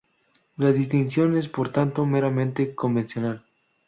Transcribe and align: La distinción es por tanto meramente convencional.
La 0.57 0.71
distinción 0.71 1.37
es 1.37 1.47
por 1.47 1.69
tanto 1.69 2.07
meramente 2.07 2.73
convencional. 2.73 3.45